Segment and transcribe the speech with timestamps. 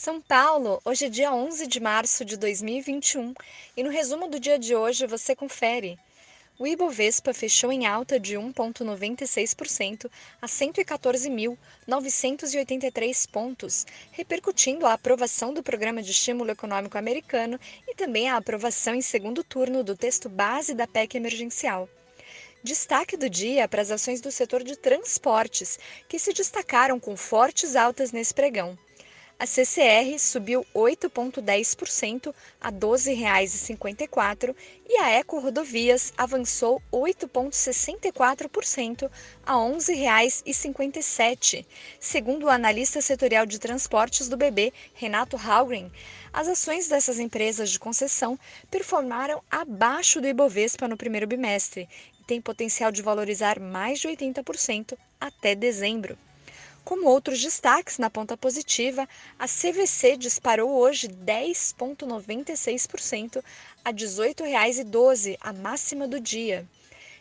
[0.00, 3.34] São Paulo, hoje é dia 11 de março de 2021
[3.76, 5.98] e no resumo do dia de hoje você confere.
[6.56, 10.08] O Ibovespa fechou em alta de 1,96%
[10.40, 17.58] a 114.983 pontos, repercutindo a aprovação do Programa de Estímulo Econômico Americano
[17.88, 21.88] e também a aprovação em segundo turno do texto base da PEC emergencial.
[22.62, 25.76] Destaque do dia para as ações do setor de transportes,
[26.08, 28.78] que se destacaram com fortes altas nesse pregão.
[29.40, 34.52] A CCR subiu 8,10% a R$ 12,54
[34.88, 39.08] e a Eco Rodovias avançou 8,64%
[39.46, 41.64] a R$ 11,57.
[42.00, 45.88] Segundo o analista setorial de transportes do BB, Renato Haugen,
[46.32, 48.36] as ações dessas empresas de concessão
[48.68, 51.88] performaram abaixo do Ibovespa no primeiro bimestre
[52.20, 56.18] e têm potencial de valorizar mais de 80% até dezembro.
[56.88, 59.06] Como outros destaques na ponta positiva,
[59.38, 63.44] a CVC disparou hoje 10,96%
[63.84, 66.66] a R$ 18,12, a máxima do dia.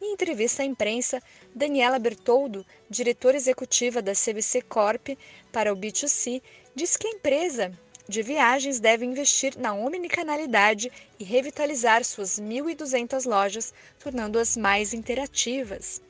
[0.00, 1.20] Em entrevista à imprensa,
[1.52, 5.08] Daniela Bertoldo, diretora executiva da CVC Corp
[5.50, 6.40] para o B2C,
[6.72, 7.76] diz que a empresa
[8.08, 10.88] de viagens deve investir na omnicanalidade
[11.18, 16.00] e revitalizar suas 1.200 lojas, tornando-as mais interativas.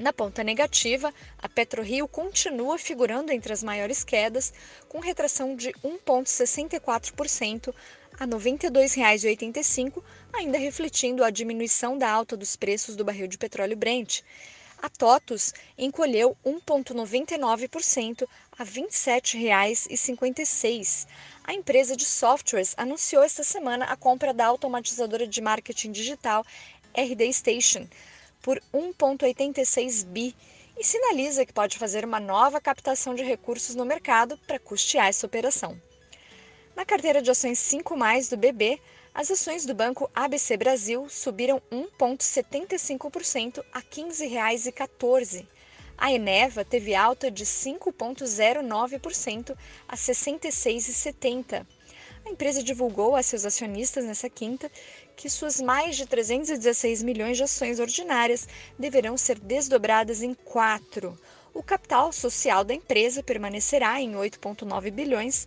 [0.00, 4.50] Na ponta negativa, a PetroRio continua figurando entre as maiores quedas,
[4.88, 7.74] com retração de 1,64%
[8.18, 13.76] a R$ 92,85, ainda refletindo a diminuição da alta dos preços do barril de petróleo
[13.76, 14.22] Brent.
[14.80, 18.26] A TOTUS encolheu 1,99%
[18.58, 21.06] a R$ 27,56.
[21.44, 26.42] A empresa de softwares anunciou esta semana a compra da automatizadora de marketing digital
[26.96, 27.86] RD Station
[28.42, 30.34] por 1,86 bi
[30.78, 35.26] e sinaliza que pode fazer uma nova captação de recursos no mercado para custear essa
[35.26, 35.80] operação.
[36.74, 38.80] Na carteira de ações 5 mais do BB,
[39.12, 45.46] as ações do banco ABC Brasil subiram 1,75% a R$ 15,14.
[45.98, 49.56] A Eneva teve alta de 5,09%
[49.86, 51.66] a R$ 66,70.
[52.24, 54.70] A empresa divulgou a seus acionistas nessa quinta
[55.20, 58.48] que suas mais de 316 milhões de ações ordinárias
[58.78, 61.20] deverão ser desdobradas em quatro.
[61.52, 65.46] O capital social da empresa permanecerá em 8,9 bilhões,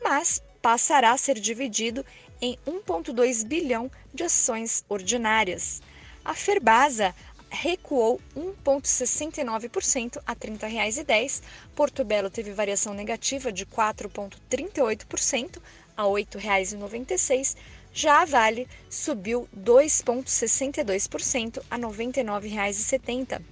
[0.00, 2.06] mas passará a ser dividido
[2.40, 5.82] em 1,2 bilhão de ações ordinárias.
[6.24, 7.12] A Ferbasa
[7.50, 11.42] recuou 1,69% a R$ 30,10.
[11.74, 15.60] Porto Belo teve variação negativa de 4,38%
[15.96, 17.56] a R$ 8,96.
[17.92, 23.42] Já a Vale subiu 2,62% a R$ 99,70.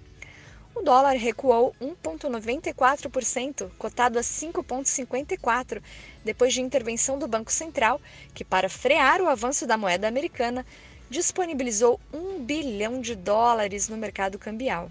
[0.75, 5.83] O dólar recuou 1,94%, cotado a 5,54,
[6.23, 7.99] depois de intervenção do Banco Central,
[8.35, 10.67] que, para frear o avanço da moeda americana,
[11.09, 14.91] disponibilizou 1 bilhão de dólares no mercado cambial.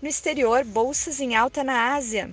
[0.00, 2.30] No exterior, bolsas em alta na Ásia.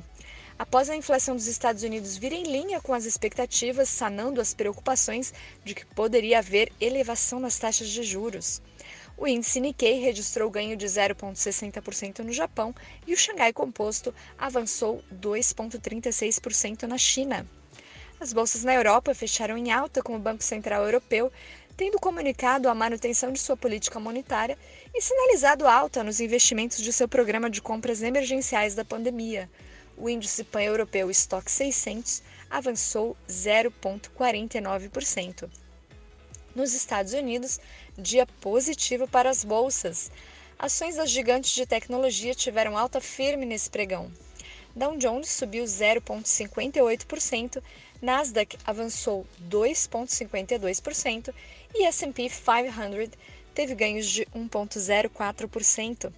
[0.57, 5.33] Após a inflação dos Estados Unidos vir em linha com as expectativas, sanando as preocupações
[5.63, 8.61] de que poderia haver elevação nas taxas de juros.
[9.17, 12.73] O índice Nikkei registrou ganho de 0,60% no Japão
[13.07, 17.47] e o Xangai Composto avançou 2,36% na China.
[18.19, 21.31] As bolsas na Europa fecharam em alta com o Banco Central Europeu
[21.75, 24.55] tendo comunicado a manutenção de sua política monetária
[24.93, 29.49] e sinalizado alta nos investimentos de seu programa de compras emergenciais da pandemia
[29.97, 35.49] o índice pan-europeu Stock 600 avançou 0,49%.
[36.55, 37.59] Nos Estados Unidos,
[37.97, 40.11] dia positivo para as bolsas.
[40.57, 44.09] Ações das gigantes de tecnologia tiveram alta firme nesse pregão.
[44.75, 47.61] Dow Jones subiu 0,58%,
[48.01, 51.33] Nasdaq avançou 2,52%
[51.73, 53.09] e S&P 500
[53.53, 56.11] teve ganhos de 1,04%.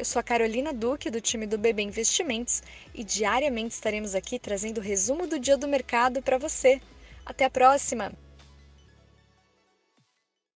[0.00, 2.62] Eu sou a Carolina Duque, do time do BB Investimentos,
[2.94, 6.80] e diariamente estaremos aqui trazendo o resumo do dia do mercado para você.
[7.26, 8.10] Até a próxima!